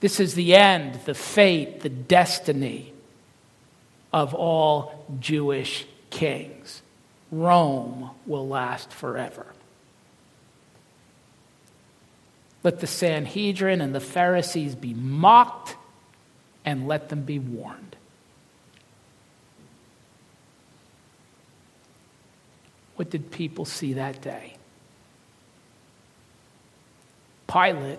This 0.00 0.19
is 0.19 0.35
the 0.35 0.57
end, 0.57 0.99
the 1.05 1.15
fate, 1.15 1.83
the 1.83 1.89
destiny 1.89 2.90
of 4.12 4.35
all 4.35 5.07
Jewish 5.21 5.87
kings. 6.11 6.83
Rome 7.31 8.11
will 8.26 8.49
last 8.49 8.93
forever. 8.93 9.47
Let 12.62 12.81
the 12.81 12.87
Sanhedrin 12.87 13.81
and 13.81 13.95
the 13.95 14.00
Pharisees 14.00 14.75
be 14.75 14.93
mocked, 14.93 15.76
and 16.64 16.87
let 16.87 17.09
them 17.09 17.23
be 17.23 17.38
warned. 17.38 17.97
What 22.97 23.09
did 23.09 23.31
people 23.31 23.64
see 23.64 23.95
that 23.95 24.21
day? 24.21 24.57
Pilate 27.50 27.99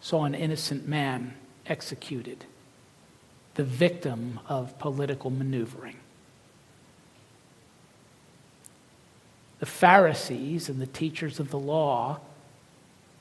saw 0.00 0.24
an 0.24 0.34
innocent 0.34 0.86
man 0.86 1.34
executed, 1.66 2.44
the 3.54 3.64
victim 3.64 4.40
of 4.48 4.78
political 4.78 5.30
maneuvering. 5.30 5.96
The 9.60 9.66
Pharisees 9.66 10.68
and 10.68 10.80
the 10.80 10.86
teachers 10.86 11.40
of 11.40 11.50
the 11.50 11.58
law 11.58 12.20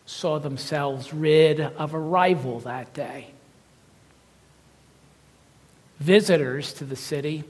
saw 0.06 0.40
themselves 0.40 1.13
rid 1.13 1.60
of 1.60 1.94
a 1.94 2.00
rival 2.00 2.60
that 2.62 2.94
day. 2.94 3.28
Visitors 6.00 6.74
to 6.74 6.84
the 6.84 6.96
city 6.96 7.44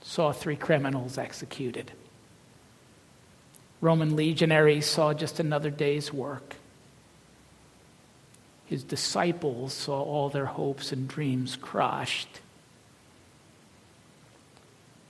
saw 0.00 0.32
three 0.32 0.56
criminals 0.56 1.18
executed. 1.18 1.92
Roman 3.80 4.16
legionaries 4.16 4.86
saw 4.86 5.12
just 5.12 5.40
another 5.40 5.70
day's 5.70 6.12
work. 6.12 6.56
His 8.70 8.84
disciples 8.84 9.72
saw 9.72 10.00
all 10.00 10.28
their 10.28 10.46
hopes 10.46 10.92
and 10.92 11.08
dreams 11.08 11.56
crushed. 11.56 12.40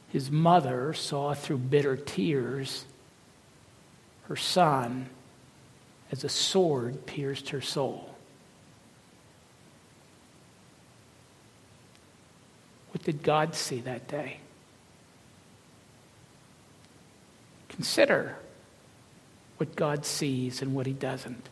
His 0.08 0.30
mother 0.30 0.94
saw 0.94 1.34
through 1.34 1.58
bitter 1.58 1.94
tears 1.94 2.86
her 4.28 4.36
son 4.36 5.10
as 6.10 6.24
a 6.24 6.28
sword 6.30 7.04
pierced 7.04 7.50
her 7.50 7.60
soul. 7.60 8.14
What 12.92 13.04
did 13.04 13.22
God 13.22 13.54
see 13.54 13.82
that 13.82 14.08
day? 14.08 14.38
Consider 17.68 18.36
what 19.58 19.76
God 19.76 20.06
sees 20.06 20.62
and 20.62 20.74
what 20.74 20.86
he 20.86 20.94
doesn't. 20.94 21.50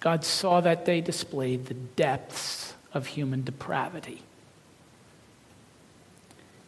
God 0.00 0.24
saw 0.24 0.60
that 0.60 0.84
day 0.84 1.00
displayed 1.00 1.66
the 1.66 1.74
depths 1.74 2.74
of 2.94 3.06
human 3.06 3.42
depravity. 3.42 4.22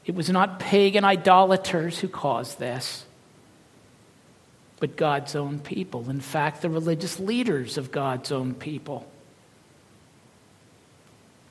It 0.04 0.14
was 0.14 0.30
not 0.30 0.58
pagan 0.58 1.04
idolaters 1.04 2.00
who 2.00 2.08
caused 2.08 2.58
this, 2.58 3.04
but 4.80 4.96
God's 4.96 5.37
own 5.37 5.60
people. 5.60 6.10
In 6.10 6.20
fact, 6.20 6.62
the 6.62 6.70
religious 6.70 7.20
leaders 7.20 7.78
of 7.78 7.92
God's 7.92 8.32
own 8.32 8.54
people. 8.54 9.06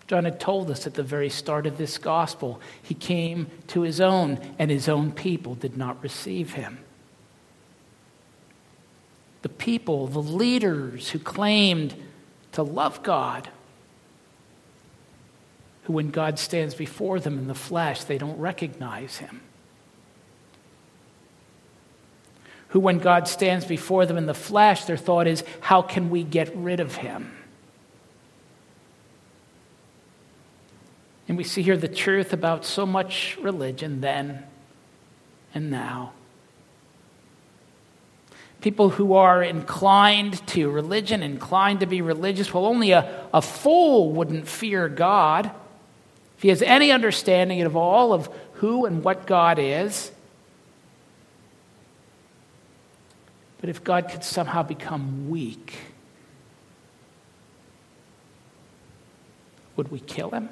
John 0.07 0.25
had 0.25 0.39
told 0.39 0.71
us 0.71 0.87
at 0.87 0.95
the 0.95 1.03
very 1.03 1.29
start 1.29 1.67
of 1.67 1.77
this 1.77 1.99
gospel, 1.99 2.59
he 2.81 2.95
came 2.95 3.47
to 3.67 3.81
his 3.81 4.01
own, 4.01 4.39
and 4.57 4.71
his 4.71 4.89
own 4.89 5.11
people 5.11 5.53
did 5.53 5.77
not 5.77 6.01
receive 6.01 6.53
him. 6.53 6.79
The 9.41 9.49
people, 9.49 10.07
the 10.07 10.21
leaders 10.21 11.09
who 11.09 11.19
claimed 11.19 11.95
to 12.51 12.63
love 12.63 13.03
God, 13.03 13.49
who, 15.83 15.93
when 15.93 16.11
God 16.11 16.37
stands 16.37 16.75
before 16.75 17.19
them 17.19 17.37
in 17.37 17.47
the 17.47 17.55
flesh, 17.55 18.03
they 18.03 18.17
don't 18.17 18.37
recognize 18.37 19.17
him. 19.17 19.41
Who, 22.69 22.79
when 22.79 22.99
God 22.99 23.27
stands 23.27 23.65
before 23.65 24.05
them 24.05 24.17
in 24.17 24.27
the 24.27 24.33
flesh, 24.33 24.85
their 24.85 24.97
thought 24.97 25.25
is, 25.25 25.43
how 25.61 25.81
can 25.81 26.09
we 26.09 26.23
get 26.23 26.55
rid 26.55 26.79
of 26.79 26.95
him? 26.95 27.35
And 31.27 31.37
we 31.37 31.43
see 31.43 31.61
here 31.61 31.77
the 31.77 31.87
truth 31.87 32.33
about 32.33 32.65
so 32.65 32.85
much 32.85 33.37
religion 33.41 34.01
then 34.01 34.43
and 35.53 35.71
now. 35.71 36.13
People 38.61 38.89
who 38.89 39.13
are 39.13 39.41
inclined 39.41 40.45
to 40.47 40.69
religion, 40.69 41.23
inclined 41.23 41.79
to 41.79 41.85
be 41.85 42.01
religious, 42.01 42.53
well, 42.53 42.65
only 42.65 42.91
a, 42.91 43.27
a 43.33 43.41
fool 43.41 44.11
wouldn't 44.11 44.47
fear 44.47 44.89
God. 44.89 45.49
If 46.35 46.43
he 46.43 46.49
has 46.49 46.61
any 46.61 46.91
understanding 46.91 47.61
of 47.61 47.75
all 47.75 48.11
of 48.11 48.29
who 48.53 48.85
and 48.85 49.03
what 49.03 49.25
God 49.25 49.59
is. 49.59 50.11
But 53.61 53.69
if 53.69 53.83
God 53.83 54.09
could 54.09 54.23
somehow 54.23 54.63
become 54.63 55.29
weak, 55.29 55.75
would 59.75 59.91
we 59.91 59.99
kill 59.99 60.31
him? 60.31 60.49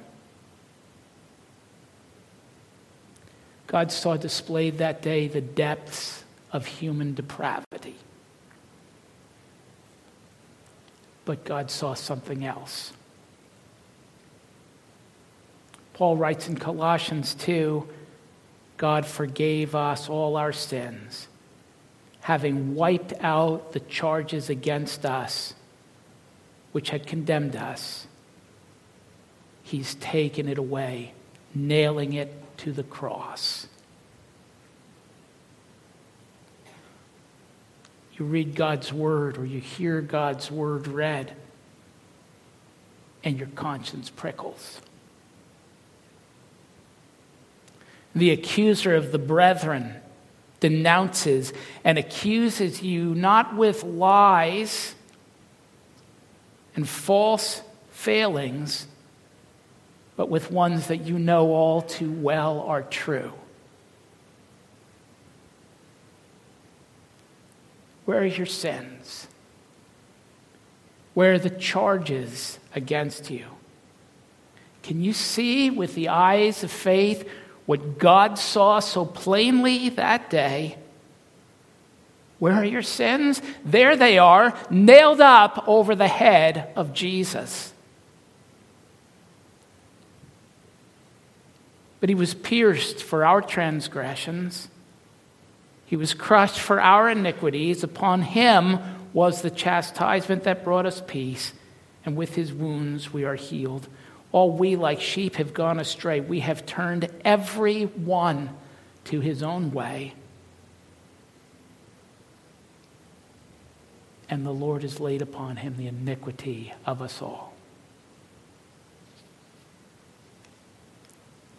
God 3.67 3.91
saw 3.91 4.15
displayed 4.15 4.77
that 4.77 5.01
day 5.01 5.27
the 5.27 5.41
depths 5.41 6.23
of 6.51 6.65
human 6.65 7.13
depravity. 7.13 7.95
But 11.25 11.43
God 11.43 11.69
saw 11.69 11.93
something 11.93 12.45
else. 12.45 12.93
Paul 15.93 16.15
writes 16.15 16.47
in 16.47 16.57
Colossians 16.57 17.33
2 17.35 17.87
God 18.77 19.07
forgave 19.07 19.73
us 19.73 20.07
all 20.07 20.37
our 20.37 20.53
sins, 20.53 21.27
having 22.21 22.75
wiped 22.75 23.13
out 23.19 23.73
the 23.73 23.79
charges 23.79 24.49
against 24.49 25.05
us 25.05 25.55
which 26.71 26.91
had 26.91 27.07
condemned 27.07 27.55
us. 27.55 28.05
He's 29.63 29.95
taken 29.95 30.47
it 30.47 30.59
away, 30.59 31.13
nailing 31.55 32.13
it 32.13 32.31
to 32.57 32.71
the 32.71 32.83
cross. 32.83 33.67
You 38.17 38.25
read 38.25 38.55
God's 38.55 38.91
word 38.91 39.37
or 39.37 39.45
you 39.45 39.59
hear 39.59 40.01
God's 40.01 40.49
word 40.49 40.87
read, 40.87 41.35
and 43.23 43.37
your 43.37 43.49
conscience 43.49 44.09
prickles. 44.09 44.81
The 48.15 48.31
accuser 48.31 48.95
of 48.95 49.11
the 49.11 49.19
brethren 49.19 49.95
denounces 50.59 51.53
and 51.83 51.97
accuses 51.97 52.81
you 52.81 53.13
not 53.13 53.55
with 53.55 53.83
lies 53.83 54.95
and 56.75 56.87
false 56.87 57.61
failings 57.91 58.87
but 60.17 60.29
with 60.29 60.51
ones 60.51 60.87
that 60.87 61.05
you 61.05 61.19
know 61.19 61.51
all 61.51 61.83
too 61.83 62.11
well 62.11 62.61
are 62.61 62.81
true. 62.81 63.31
Where 68.07 68.19
are 68.19 68.25
your 68.25 68.45
sins? 68.45 69.27
Where 71.13 71.33
are 71.33 71.39
the 71.39 71.49
charges 71.49 72.57
against 72.73 73.29
you? 73.29 73.43
Can 74.81 75.03
you 75.03 75.11
see 75.11 75.69
with 75.69 75.93
the 75.93 76.07
eyes 76.07 76.63
of 76.63 76.71
faith 76.71 77.27
what 77.65 77.99
God 77.99 78.39
saw 78.39 78.79
so 78.79 79.03
plainly 79.03 79.89
that 79.89 80.29
day? 80.29 80.77
Where 82.39 82.53
are 82.53 82.63
your 82.63 82.81
sins? 82.81 83.41
There 83.65 83.97
they 83.97 84.17
are, 84.17 84.57
nailed 84.69 85.19
up 85.19 85.65
over 85.67 85.93
the 85.93 86.07
head 86.07 86.71
of 86.77 86.93
Jesus. 86.93 87.73
But 91.99 92.07
he 92.07 92.15
was 92.15 92.33
pierced 92.33 93.03
for 93.03 93.25
our 93.25 93.41
transgressions, 93.41 94.69
he 95.87 95.95
was 95.95 96.13
crushed 96.13 96.59
for 96.59 96.81
our 96.81 97.09
iniquities. 97.09 97.81
Upon 97.81 98.21
him 98.21 98.79
was 99.13 99.41
the 99.41 99.49
chastisement 99.49 100.43
that 100.43 100.65
brought 100.65 100.85
us 100.85 101.01
peace, 101.07 101.53
and 102.05 102.17
with 102.17 102.35
his 102.35 102.53
wounds 102.53 103.13
we 103.13 103.23
are 103.23 103.35
healed. 103.35 103.87
All 104.33 104.51
we, 104.51 104.75
like 104.75 104.99
sheep, 104.99 105.37
have 105.37 105.53
gone 105.53 105.79
astray. 105.79 106.19
We 106.19 106.41
have 106.41 106.65
turned 106.65 107.07
every 107.23 107.85
one 107.85 108.49
to 109.05 109.21
his 109.21 109.41
own 109.41 109.71
way. 109.71 110.13
And 114.29 114.45
the 114.45 114.51
Lord 114.51 114.81
has 114.81 114.99
laid 114.99 115.21
upon 115.21 115.55
him 115.55 115.77
the 115.77 115.87
iniquity 115.87 116.73
of 116.85 117.01
us 117.01 117.21
all. 117.21 117.53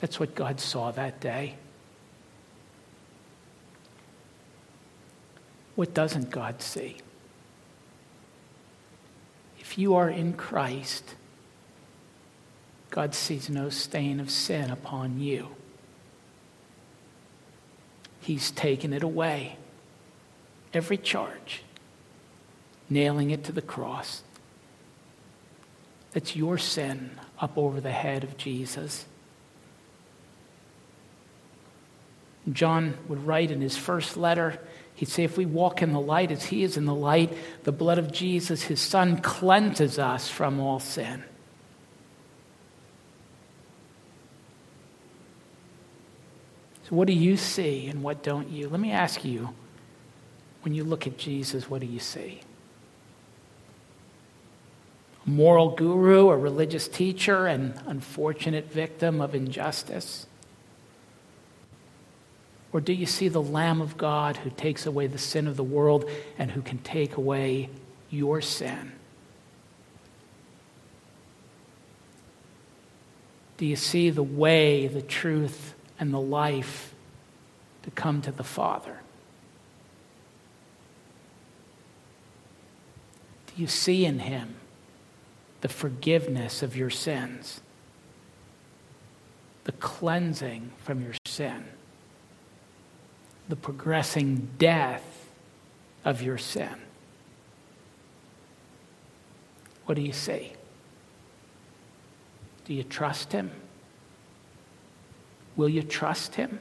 That's 0.02 0.20
what 0.20 0.34
God 0.34 0.60
saw 0.60 0.90
that 0.90 1.18
day. 1.18 1.54
What 5.78 5.94
doesn't 5.94 6.30
God 6.30 6.60
see? 6.60 6.96
If 9.60 9.78
you 9.78 9.94
are 9.94 10.10
in 10.10 10.32
Christ, 10.32 11.14
God 12.90 13.14
sees 13.14 13.48
no 13.48 13.68
stain 13.68 14.18
of 14.18 14.28
sin 14.28 14.72
upon 14.72 15.20
you. 15.20 15.50
He's 18.20 18.50
taken 18.50 18.92
it 18.92 19.04
away. 19.04 19.56
every 20.74 20.96
charge, 20.96 21.62
nailing 22.90 23.30
it 23.30 23.44
to 23.44 23.52
the 23.52 23.62
cross. 23.62 24.22
That's 26.10 26.34
your 26.34 26.58
sin 26.58 27.12
up 27.38 27.56
over 27.56 27.80
the 27.80 27.92
head 27.92 28.24
of 28.24 28.36
Jesus. 28.36 29.06
John 32.50 32.96
would 33.06 33.26
write 33.26 33.52
in 33.52 33.60
his 33.60 33.76
first 33.76 34.16
letter, 34.16 34.58
he'd 34.98 35.08
say, 35.08 35.22
If 35.22 35.37
we 35.37 35.46
walk 35.46 35.80
in 35.80 35.92
the 35.92 36.00
light 36.00 36.32
as 36.32 36.44
he 36.44 36.64
is 36.64 36.76
in 36.76 36.84
the 36.84 36.94
light, 36.94 37.32
the 37.62 37.72
blood 37.72 37.98
of 37.98 38.12
Jesus, 38.12 38.62
his 38.62 38.80
son, 38.80 39.18
cleanses 39.18 39.98
us 39.98 40.28
from 40.28 40.58
all 40.58 40.80
sin. 40.80 41.22
So, 46.88 46.96
what 46.96 47.06
do 47.06 47.12
you 47.12 47.37
see 47.37 47.87
and 47.87 48.02
what 48.02 48.22
don't 48.22 48.48
you? 48.48 48.68
Let 48.68 48.80
me 48.80 48.90
ask 48.90 49.24
you 49.24 49.50
when 50.62 50.74
you 50.74 50.82
look 50.82 51.06
at 51.06 51.16
Jesus, 51.16 51.70
what 51.70 51.80
do 51.80 51.87
you 51.87 52.00
see? 52.00 52.40
A 55.26 55.30
moral 55.30 55.76
guru, 55.76 56.30
a 56.30 56.37
religious 56.37 56.88
teacher, 56.88 57.46
an 57.46 57.80
unfortunate 57.87 58.72
victim 58.72 59.20
of 59.20 59.34
injustice? 59.37 60.26
Or 62.72 62.81
do 62.81 62.92
you 62.92 63.07
see 63.07 63.28
the 63.28 63.42
Lamb 63.42 63.81
of 63.81 63.96
God 63.96 64.38
who 64.38 64.50
takes 64.50 64.85
away 64.85 65.07
the 65.07 65.18
sin 65.18 65.46
of 65.46 65.57
the 65.57 65.64
world 65.64 66.09
and 66.38 66.50
who 66.50 66.61
can 66.61 66.78
take 66.78 67.16
away 67.16 67.70
your 68.11 68.40
sin? 68.40 68.92
Do 73.57 73.66
you 73.66 73.76
see 73.76 74.11
the 74.11 74.22
way, 74.22 74.87
the 74.87 75.02
truth, 75.02 75.74
and 75.98 76.12
the 76.12 76.20
life 76.20 76.94
to 77.83 77.90
come 77.90 78.22
to 78.22 78.31
the 78.31 78.44
Father? 78.44 79.00
Do 83.46 83.61
you 83.61 83.66
see 83.66 84.04
in 84.04 84.20
Him 84.20 84.57
the 85.62 85.68
forgiveness 85.68 86.62
of 86.62 86.76
your 86.76 86.90
sins, 86.90 87.61
the 89.64 89.72
cleansing 89.72 90.70
from 90.78 91.02
your 91.02 91.14
sin? 91.24 91.64
The 93.48 93.56
progressing 93.56 94.48
death 94.58 95.30
of 96.04 96.22
your 96.22 96.38
sin. 96.38 96.74
What 99.87 99.94
do 99.94 100.02
you 100.02 100.12
see? 100.12 100.52
Do 102.66 102.74
you 102.74 102.82
trust 102.82 103.32
him? 103.32 103.50
Will 105.56 105.70
you 105.70 105.82
trust 105.82 106.34
him? 106.34 106.61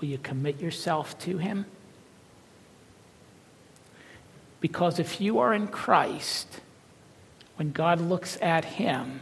Will 0.00 0.08
you 0.08 0.18
commit 0.18 0.60
yourself 0.60 1.18
to 1.20 1.38
him? 1.38 1.66
Because 4.60 4.98
if 4.98 5.20
you 5.20 5.40
are 5.40 5.52
in 5.52 5.66
Christ, 5.66 6.60
when 7.56 7.72
God 7.72 8.00
looks 8.00 8.38
at 8.40 8.64
him, 8.64 9.20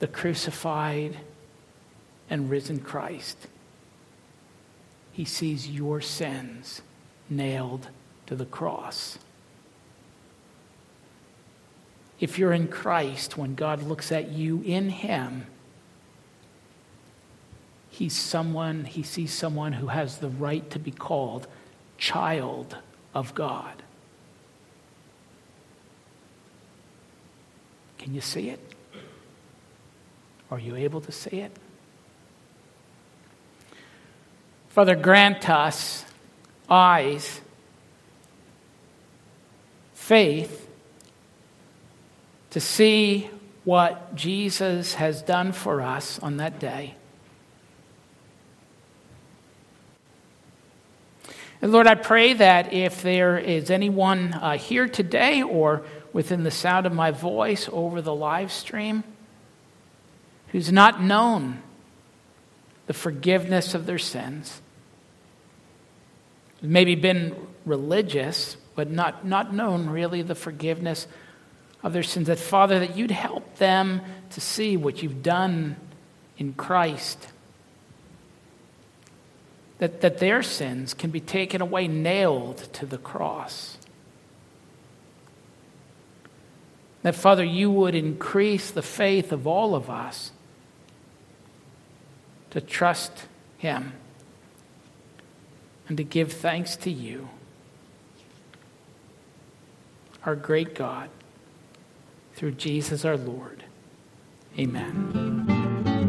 the 0.00 0.06
crucified, 0.06 1.16
and 2.30 2.48
risen 2.48 2.78
Christ, 2.78 3.48
he 5.12 5.24
sees 5.24 5.68
your 5.68 6.00
sins 6.00 6.80
nailed 7.28 7.88
to 8.26 8.36
the 8.36 8.46
cross. 8.46 9.18
If 12.20 12.38
you're 12.38 12.52
in 12.52 12.68
Christ, 12.68 13.36
when 13.36 13.54
God 13.54 13.82
looks 13.82 14.12
at 14.12 14.30
you 14.30 14.62
in 14.64 14.90
him, 14.90 15.46
he's 17.90 18.16
someone, 18.16 18.84
he 18.84 19.02
sees 19.02 19.32
someone 19.32 19.72
who 19.72 19.88
has 19.88 20.18
the 20.18 20.28
right 20.28 20.68
to 20.70 20.78
be 20.78 20.90
called 20.90 21.48
child 21.98 22.76
of 23.14 23.34
God. 23.34 23.82
Can 27.98 28.14
you 28.14 28.20
see 28.20 28.48
it? 28.48 28.60
Are 30.50 30.58
you 30.58 30.76
able 30.76 31.00
to 31.02 31.12
see 31.12 31.40
it? 31.40 31.52
Father, 34.80 34.96
grant 34.96 35.50
us 35.50 36.06
eyes, 36.66 37.42
faith 39.92 40.66
to 42.48 42.60
see 42.60 43.28
what 43.64 44.14
Jesus 44.14 44.94
has 44.94 45.20
done 45.20 45.52
for 45.52 45.82
us 45.82 46.18
on 46.20 46.38
that 46.38 46.58
day. 46.58 46.94
And 51.60 51.72
Lord, 51.72 51.86
I 51.86 51.94
pray 51.94 52.32
that 52.32 52.72
if 52.72 53.02
there 53.02 53.36
is 53.36 53.70
anyone 53.70 54.32
uh, 54.32 54.56
here 54.56 54.88
today 54.88 55.42
or 55.42 55.82
within 56.14 56.42
the 56.42 56.50
sound 56.50 56.86
of 56.86 56.94
my 56.94 57.10
voice 57.10 57.68
over 57.70 58.00
the 58.00 58.14
live 58.14 58.50
stream 58.50 59.04
who's 60.52 60.72
not 60.72 61.02
known 61.02 61.60
the 62.86 62.94
forgiveness 62.94 63.74
of 63.74 63.84
their 63.84 63.98
sins. 63.98 64.62
Maybe 66.62 66.94
been 66.94 67.34
religious, 67.64 68.56
but 68.74 68.90
not, 68.90 69.26
not 69.26 69.54
known 69.54 69.88
really 69.88 70.22
the 70.22 70.34
forgiveness 70.34 71.06
of 71.82 71.92
their 71.92 72.02
sins. 72.02 72.26
That, 72.26 72.38
Father, 72.38 72.78
that 72.80 72.96
you'd 72.96 73.10
help 73.10 73.56
them 73.56 74.02
to 74.30 74.40
see 74.40 74.76
what 74.76 75.02
you've 75.02 75.22
done 75.22 75.76
in 76.38 76.52
Christ. 76.54 77.28
That, 79.78 80.00
that 80.02 80.18
their 80.18 80.42
sins 80.42 80.92
can 80.92 81.10
be 81.10 81.20
taken 81.20 81.62
away, 81.62 81.88
nailed 81.88 82.58
to 82.74 82.86
the 82.86 82.98
cross. 82.98 83.78
That, 87.02 87.14
Father, 87.14 87.44
you 87.44 87.70
would 87.70 87.94
increase 87.94 88.70
the 88.70 88.82
faith 88.82 89.32
of 89.32 89.46
all 89.46 89.74
of 89.74 89.88
us 89.88 90.32
to 92.50 92.60
trust 92.60 93.26
Him 93.56 93.94
and 95.90 95.96
to 95.96 96.04
give 96.04 96.32
thanks 96.32 96.76
to 96.76 96.88
you, 96.88 97.28
our 100.24 100.36
great 100.36 100.72
God, 100.72 101.10
through 102.36 102.52
Jesus 102.52 103.04
our 103.04 103.16
Lord. 103.16 103.64
Amen. 104.56 105.99